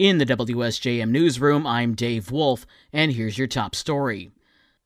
In 0.00 0.18
the 0.18 0.26
WSJM 0.26 1.08
newsroom, 1.10 1.68
I'm 1.68 1.94
Dave 1.94 2.32
Wolf, 2.32 2.66
and 2.92 3.12
here's 3.12 3.38
your 3.38 3.46
top 3.46 3.76
story. 3.76 4.32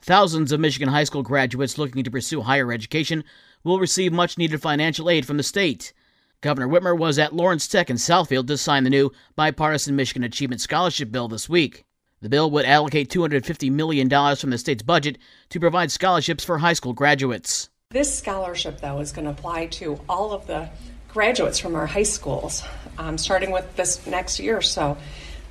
Thousands 0.00 0.52
of 0.52 0.60
Michigan 0.60 0.90
high 0.90 1.02
school 1.02 1.24
graduates 1.24 1.76
looking 1.76 2.04
to 2.04 2.10
pursue 2.10 2.42
higher 2.42 2.70
education 2.70 3.24
will 3.64 3.80
receive 3.80 4.12
much 4.12 4.38
needed 4.38 4.62
financial 4.62 5.10
aid 5.10 5.26
from 5.26 5.38
the 5.38 5.42
state. 5.42 5.92
Governor 6.40 6.68
Whitmer 6.68 6.96
was 6.96 7.18
at 7.18 7.34
Lawrence 7.34 7.66
Tech 7.66 7.90
in 7.90 7.96
Southfield 7.96 8.46
to 8.46 8.56
sign 8.56 8.84
the 8.84 8.90
new 8.90 9.10
bipartisan 9.34 9.96
Michigan 9.96 10.22
Achievement 10.22 10.60
Scholarship 10.60 11.10
Bill 11.10 11.26
this 11.26 11.48
week. 11.48 11.84
The 12.20 12.28
bill 12.28 12.48
would 12.52 12.64
allocate 12.64 13.10
$250 13.10 13.72
million 13.72 14.08
from 14.36 14.50
the 14.50 14.58
state's 14.58 14.84
budget 14.84 15.18
to 15.48 15.58
provide 15.58 15.90
scholarships 15.90 16.44
for 16.44 16.58
high 16.58 16.74
school 16.74 16.92
graduates. 16.92 17.70
This 17.90 18.16
scholarship, 18.16 18.80
though, 18.80 19.00
is 19.00 19.10
going 19.10 19.24
to 19.24 19.32
apply 19.32 19.66
to 19.66 19.98
all 20.08 20.32
of 20.32 20.46
the 20.46 20.70
graduates 21.12 21.58
from 21.58 21.74
our 21.74 21.86
high 21.86 22.02
schools, 22.02 22.62
um, 22.98 23.18
starting 23.18 23.50
with 23.50 23.76
this 23.76 24.06
next 24.06 24.38
year. 24.40 24.62
So, 24.62 24.96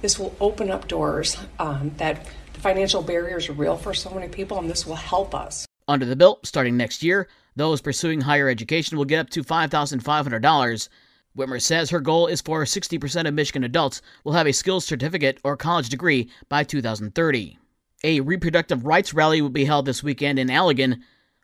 this 0.02 0.18
will 0.18 0.36
open 0.40 0.72
up 0.72 0.88
doors 0.88 1.38
um, 1.60 1.92
that 1.98 2.26
the 2.54 2.60
financial 2.60 3.04
barriers 3.04 3.48
are 3.50 3.54
real 3.54 3.78
for 3.78 3.94
so 3.94 4.10
many 4.10 4.28
people, 4.28 4.58
and 4.58 4.70
this 4.70 4.86
will 4.86 4.96
help 4.96 5.36
us. 5.36 5.68
Under 5.88 6.06
the 6.06 6.16
bill, 6.16 6.40
starting 6.44 6.76
next 6.76 7.04
year, 7.04 7.28
those 7.56 7.82
pursuing 7.82 8.22
higher 8.22 8.50
education 8.50 8.98
will 8.98 9.06
get 9.06 9.20
up 9.20 9.30
to 9.32 9.44
$5,500. 9.44 10.90
Whitmer 11.38 11.62
says 11.62 11.90
her 11.90 12.00
goal 12.00 12.28
is 12.28 12.42
for 12.42 12.64
60% 12.64 13.28
of 13.28 13.34
Michigan 13.34 13.64
adults 13.64 14.02
will 14.24 14.34
have 14.34 14.48
a 14.48 14.52
skills 14.52 14.86
certificate 14.86 15.40
or 15.44 15.56
college 15.56 15.90
degree 15.90 16.30
by 16.50 16.64
2030. 16.64 17.58
A 18.04 18.20
reproductive 18.22 18.86
rights 18.86 19.14
rally 19.14 19.42
will 19.42 19.50
be 19.50 19.66
held 19.66 19.86
this 19.86 20.04
weekend 20.04 20.40
in 20.40 20.48
Allegan. 20.48 21.02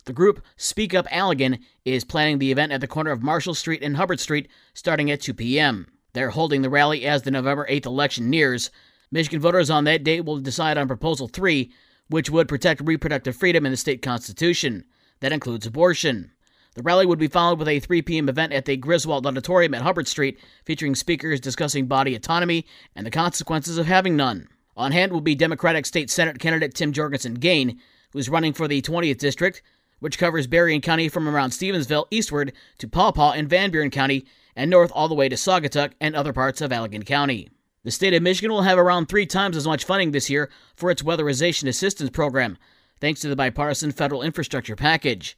The 0.07 0.13
group 0.13 0.41
Speak 0.55 0.93
Up 0.93 1.05
Allegan 1.07 1.59
is 1.83 2.05
planning 2.05 2.39
the 2.39 2.49
event 2.49 2.71
at 2.71 2.79
the 2.79 2.87
corner 2.87 3.11
of 3.11 3.21
Marshall 3.21 3.53
Street 3.53 3.83
and 3.83 3.97
Hubbard 3.97 4.21
Street 4.21 4.47
starting 4.73 5.11
at 5.11 5.19
2 5.19 5.33
p.m. 5.33 5.85
They're 6.13 6.29
holding 6.29 6.61
the 6.61 6.69
rally 6.69 7.05
as 7.05 7.23
the 7.23 7.31
November 7.31 7.67
8th 7.69 7.85
election 7.85 8.29
nears. 8.29 8.71
Michigan 9.11 9.41
voters 9.41 9.69
on 9.69 9.83
that 9.83 10.05
date 10.05 10.23
will 10.23 10.39
decide 10.39 10.77
on 10.77 10.87
Proposal 10.87 11.27
3, 11.27 11.69
which 12.07 12.29
would 12.29 12.47
protect 12.47 12.79
reproductive 12.85 13.35
freedom 13.35 13.65
in 13.65 13.73
the 13.73 13.77
state 13.77 14.01
constitution. 14.01 14.85
That 15.19 15.33
includes 15.33 15.67
abortion. 15.67 16.31
The 16.75 16.83
rally 16.83 17.05
would 17.05 17.19
be 17.19 17.27
followed 17.27 17.59
with 17.59 17.67
a 17.67 17.81
3 17.81 18.01
p.m. 18.03 18.29
event 18.29 18.53
at 18.53 18.63
the 18.63 18.77
Griswold 18.77 19.27
Auditorium 19.27 19.73
at 19.73 19.81
Hubbard 19.81 20.07
Street, 20.07 20.39
featuring 20.63 20.95
speakers 20.95 21.41
discussing 21.41 21.87
body 21.87 22.15
autonomy 22.15 22.65
and 22.95 23.05
the 23.05 23.11
consequences 23.11 23.77
of 23.77 23.87
having 23.87 24.15
none. 24.15 24.47
On 24.77 24.93
hand 24.93 25.11
will 25.11 25.19
be 25.19 25.35
Democratic 25.35 25.85
State 25.85 26.09
Senate 26.09 26.39
candidate 26.39 26.75
Kim 26.75 26.93
Jorgensen 26.93 27.33
Gane, 27.33 27.81
who 28.13 28.19
is 28.19 28.29
running 28.29 28.53
for 28.53 28.69
the 28.69 28.81
20th 28.81 29.17
District, 29.17 29.61
which 29.99 30.17
covers 30.17 30.47
Berrien 30.47 30.81
County 30.81 31.09
from 31.09 31.27
around 31.27 31.51
Stevensville 31.51 32.07
eastward 32.11 32.53
to 32.77 32.87
Paw 32.87 33.11
Paw 33.11 33.33
in 33.33 33.47
Van 33.47 33.71
Buren 33.71 33.89
County 33.89 34.25
and 34.55 34.69
north 34.69 34.91
all 34.93 35.07
the 35.07 35.15
way 35.15 35.29
to 35.29 35.35
Saugatuck 35.35 35.91
and 35.99 36.15
other 36.15 36.33
parts 36.33 36.61
of 36.61 36.71
Allegan 36.71 37.05
County. 37.05 37.49
The 37.83 37.91
state 37.91 38.13
of 38.13 38.23
Michigan 38.23 38.51
will 38.51 38.63
have 38.63 38.77
around 38.77 39.05
three 39.05 39.25
times 39.25 39.55
as 39.55 39.67
much 39.67 39.85
funding 39.85 40.11
this 40.11 40.29
year 40.29 40.49
for 40.75 40.91
its 40.91 41.03
weatherization 41.03 41.67
assistance 41.67 42.09
program, 42.09 42.57
thanks 42.99 43.21
to 43.21 43.29
the 43.29 43.35
bipartisan 43.35 43.91
federal 43.91 44.23
infrastructure 44.23 44.75
package. 44.75 45.37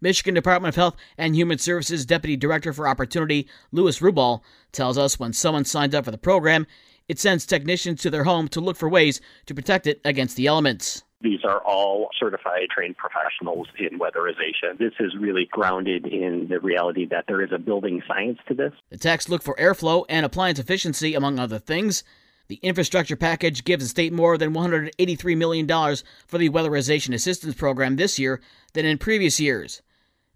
Michigan 0.00 0.34
Department 0.34 0.70
of 0.70 0.76
Health 0.76 0.96
and 1.16 1.36
Human 1.36 1.58
Services 1.58 2.04
Deputy 2.04 2.36
Director 2.36 2.72
for 2.72 2.88
Opportunity, 2.88 3.48
Lewis 3.70 4.02
Roubal, 4.02 4.42
tells 4.72 4.98
us 4.98 5.18
when 5.18 5.32
someone 5.32 5.64
signs 5.64 5.94
up 5.94 6.04
for 6.04 6.10
the 6.10 6.18
program, 6.18 6.66
it 7.08 7.18
sends 7.18 7.46
technicians 7.46 8.02
to 8.02 8.10
their 8.10 8.24
home 8.24 8.48
to 8.48 8.60
look 8.60 8.76
for 8.76 8.88
ways 8.88 9.20
to 9.46 9.54
protect 9.54 9.86
it 9.86 10.00
against 10.04 10.36
the 10.36 10.46
elements. 10.46 11.04
These 11.20 11.40
are 11.44 11.60
all 11.60 12.08
certified 12.18 12.68
trained 12.74 12.96
professionals 12.96 13.68
in 13.78 13.98
weatherization. 13.98 14.78
This 14.78 14.92
is 15.00 15.14
really 15.18 15.48
grounded 15.50 16.06
in 16.06 16.48
the 16.48 16.60
reality 16.60 17.06
that 17.06 17.24
there 17.26 17.42
is 17.42 17.50
a 17.52 17.58
building 17.58 18.02
science 18.06 18.38
to 18.48 18.54
this. 18.54 18.72
The 18.90 18.98
techs 18.98 19.28
look 19.28 19.42
for 19.42 19.54
airflow 19.56 20.04
and 20.08 20.26
appliance 20.26 20.58
efficiency, 20.58 21.14
among 21.14 21.38
other 21.38 21.58
things. 21.58 22.04
The 22.48 22.56
infrastructure 22.56 23.16
package 23.16 23.64
gives 23.64 23.84
the 23.84 23.88
state 23.88 24.12
more 24.12 24.36
than 24.36 24.52
$183 24.52 25.36
million 25.36 25.66
for 26.26 26.36
the 26.36 26.50
weatherization 26.50 27.14
assistance 27.14 27.54
program 27.54 27.96
this 27.96 28.18
year 28.18 28.42
than 28.74 28.84
in 28.84 28.98
previous 28.98 29.40
years. 29.40 29.80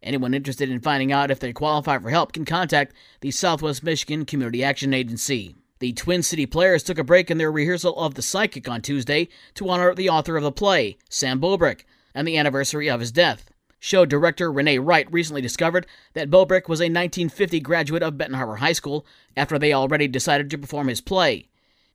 Anyone 0.02 0.32
interested 0.32 0.70
in 0.70 0.80
finding 0.80 1.12
out 1.12 1.30
if 1.30 1.40
they 1.40 1.52
qualify 1.52 1.98
for 1.98 2.08
help 2.08 2.32
can 2.32 2.46
contact 2.46 2.94
the 3.20 3.30
Southwest 3.30 3.82
Michigan 3.82 4.24
Community 4.24 4.64
Action 4.64 4.94
Agency. 4.94 5.54
The 5.80 5.92
Twin 5.92 6.24
City 6.24 6.44
Players 6.44 6.82
took 6.82 6.98
a 6.98 7.04
break 7.04 7.30
in 7.30 7.38
their 7.38 7.52
rehearsal 7.52 7.96
of 7.98 8.14
The 8.14 8.22
Psychic 8.22 8.68
on 8.68 8.82
Tuesday 8.82 9.28
to 9.54 9.68
honor 9.68 9.94
the 9.94 10.08
author 10.08 10.36
of 10.36 10.42
the 10.42 10.50
play, 10.50 10.98
Sam 11.08 11.40
Bobrick, 11.40 11.84
and 12.14 12.26
the 12.26 12.36
anniversary 12.36 12.90
of 12.90 12.98
his 12.98 13.12
death. 13.12 13.50
Show 13.78 14.04
director 14.04 14.50
Renee 14.50 14.80
Wright 14.80 15.06
recently 15.12 15.40
discovered 15.40 15.86
that 16.14 16.30
Bobrick 16.30 16.68
was 16.68 16.80
a 16.80 16.90
1950 16.90 17.60
graduate 17.60 18.02
of 18.02 18.18
Benton 18.18 18.34
Harbor 18.34 18.56
High 18.56 18.72
School 18.72 19.06
after 19.36 19.56
they 19.56 19.72
already 19.72 20.08
decided 20.08 20.50
to 20.50 20.58
perform 20.58 20.88
his 20.88 21.00
play. 21.00 21.48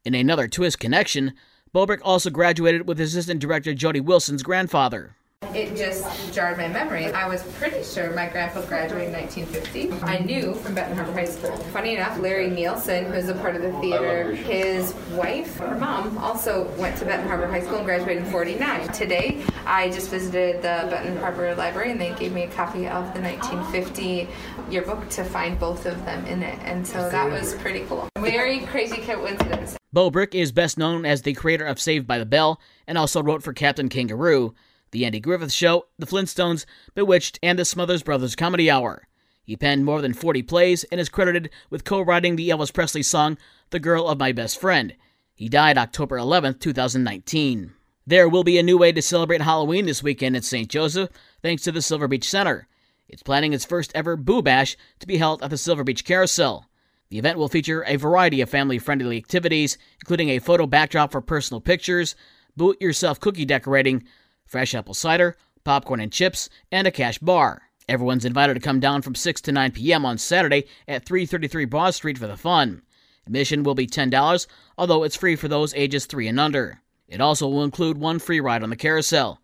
In 0.06 0.16
another 0.16 0.48
twist 0.48 0.80
connection, 0.80 1.34
Bobrick 1.76 2.00
also 2.04 2.30
graduated 2.30 2.88
with 2.88 3.02
assistant 3.02 3.42
director 3.42 3.74
Jody 3.74 4.00
Wilson's 4.00 4.44
grandfather. 4.44 5.18
It 5.56 5.76
just 5.76 6.34
jarred 6.34 6.58
my 6.58 6.68
memory. 6.68 7.06
I 7.06 7.28
was 7.28 7.44
pretty 7.60 7.84
sure 7.84 8.12
my 8.14 8.28
grandpa 8.28 8.62
graduated 8.62 9.10
in 9.10 9.14
1950. 9.14 10.04
I 10.04 10.18
knew 10.18 10.56
from 10.56 10.74
Benton 10.74 10.98
Harbor 10.98 11.14
High 11.14 11.26
School. 11.26 11.56
Funny 11.72 11.96
enough, 11.96 12.18
Larry 12.20 12.50
Nielsen, 12.50 13.06
who's 13.06 13.30
a 13.30 13.36
part 13.36 13.56
of 13.56 13.62
the 13.62 13.72
theater, 13.74 14.34
his 14.34 14.96
wife, 15.12 15.58
her 15.60 15.76
mom, 15.76 16.18
also 16.18 16.68
went 16.78 16.98
to 16.98 17.06
Benton 17.06 17.28
Harbor 17.28 17.48
High 17.48 17.62
School 17.62 17.78
and 17.78 17.86
graduated 17.86 18.24
in 18.24 18.32
49. 18.32 18.88
Today, 18.94 19.46
I 19.68 19.90
just 19.90 20.10
visited 20.10 20.58
the 20.64 20.88
Benton 20.90 21.18
Harbor 21.18 21.54
Library 21.54 21.92
and 21.92 22.02
they 22.02 22.14
gave 22.16 22.34
me 22.34 22.44
a 22.44 22.50
copy 22.50 22.88
of 22.88 23.14
the 23.14 23.22
1950 23.22 24.28
yearbook 24.72 25.08
to 25.10 25.24
find 25.24 25.60
both 25.60 25.86
of 25.86 26.04
them 26.06 26.26
in 26.26 26.42
it. 26.42 26.58
And 26.64 26.86
so 26.86 27.10
that 27.10 27.30
was 27.30 27.54
pretty 27.56 27.86
cool. 27.86 28.10
Very 28.18 28.62
crazy 28.62 29.02
coincidence. 29.02 29.78
Bobrick 29.96 30.34
is 30.34 30.52
best 30.52 30.80
known 30.80 31.06
as 31.06 31.22
the 31.22 31.34
creator 31.34 31.66
of 31.66 31.80
Saved 31.80 32.08
by 32.08 32.18
the 32.18 32.26
Bell 32.26 32.60
and 32.88 32.98
also 32.98 33.22
wrote 33.22 33.44
for 33.44 33.54
Captain 33.54 33.90
Kangaroo. 33.90 34.56
The 34.94 35.06
Andy 35.06 35.20
Griffith 35.20 35.52
Show, 35.52 35.88
The 35.98 36.06
Flintstones, 36.06 36.68
Bewitched, 36.94 37.40
and 37.42 37.58
The 37.58 37.66
Smothers 37.66 38.04
Brothers 38.04 38.36
Comedy 38.36 38.70
Hour. 38.70 39.08
He 39.44 39.58
penned 39.58 39.86
more 39.86 40.02
than 40.02 40.14
40 40.14 40.44
plays 40.44 40.84
and 40.86 41.02
is 41.02 41.10
credited 41.10 41.50
with 41.72 41.84
co 41.84 42.00
writing 42.00 42.36
the 42.36 42.50
Elvis 42.50 42.72
Presley 42.72 43.02
song 43.02 43.40
The 43.72 43.80
Girl 43.80 44.08
of 44.08 44.20
My 44.20 44.32
Best 44.32 44.62
Friend. 44.62 44.96
He 45.34 45.50
died 45.50 45.80
October 45.80 46.20
11, 46.20 46.60
2019. 46.60 47.74
There 48.06 48.30
will 48.30 48.44
be 48.44 48.60
a 48.60 48.64
new 48.64 48.78
way 48.78 48.92
to 48.92 49.02
celebrate 49.02 49.42
Halloween 49.42 49.88
this 49.88 50.04
weekend 50.04 50.36
at 50.36 50.44
St. 50.44 50.70
Joseph, 50.70 51.10
thanks 51.42 51.64
to 51.64 51.72
the 51.72 51.82
Silver 51.82 52.08
Beach 52.08 52.30
Center. 52.30 52.68
It's 53.10 53.24
planning 53.24 53.54
its 53.54 53.66
first 53.66 53.92
ever 53.96 54.16
Boo 54.16 54.44
Bash 54.44 54.78
to 55.00 55.08
be 55.08 55.18
held 55.18 55.42
at 55.42 55.50
the 55.50 55.58
Silver 55.58 55.84
Beach 55.84 56.06
Carousel. 56.06 56.70
The 57.10 57.18
event 57.18 57.40
will 57.40 57.50
feature 57.50 57.84
a 57.88 57.96
variety 57.96 58.42
of 58.42 58.50
family 58.52 58.78
friendly 58.78 59.18
activities, 59.18 59.80
including 60.02 60.30
a 60.30 60.38
photo 60.38 60.68
backdrop 60.68 61.12
for 61.12 61.22
personal 61.22 61.62
pictures, 61.62 62.16
boo 62.56 62.74
it 62.74 62.82
yourself 62.82 63.20
cookie 63.20 63.46
decorating, 63.46 64.04
fresh 64.46 64.76
apple 64.76 64.94
cider, 64.94 65.36
popcorn 65.64 66.00
and 66.00 66.12
chips, 66.12 66.50
and 66.72 66.88
a 66.88 66.92
cash 66.92 67.18
bar. 67.20 67.64
Everyone's 67.88 68.26
invited 68.26 68.54
to 68.54 68.60
come 68.60 68.80
down 68.80 69.02
from 69.02 69.16
6 69.16 69.42
to 69.42 69.52
9 69.52 69.72
p.m. 69.72 70.06
on 70.06 70.18
Saturday 70.18 70.66
at 70.88 71.06
333 71.06 71.66
Broad 71.66 71.94
Street 71.94 72.18
for 72.18 72.28
the 72.28 72.38
fun. 72.38 72.82
Admission 73.26 73.64
will 73.64 73.76
be 73.76 73.88
$10, 73.88 74.48
although 74.78 75.04
it's 75.04 75.16
free 75.16 75.36
for 75.36 75.48
those 75.48 75.74
ages 75.74 76.06
3 76.06 76.28
and 76.28 76.40
under. 76.40 76.82
It 77.08 77.22
also 77.22 77.48
will 77.48 77.64
include 77.64 77.98
one 77.98 78.20
free 78.20 78.40
ride 78.40 78.64
on 78.64 78.70
the 78.70 78.76
carousel. 78.76 79.40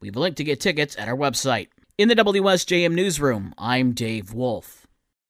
We 0.00 0.08
have 0.08 0.16
a 0.16 0.20
link 0.20 0.36
to 0.36 0.44
get 0.44 0.60
tickets 0.60 0.96
at 0.98 1.08
our 1.08 1.16
website. 1.16 1.68
In 1.98 2.08
the 2.08 2.16
WSJM 2.16 2.94
Newsroom, 2.94 3.54
I'm 3.58 3.92
Dave 3.92 4.32
Wolf. 4.32 4.81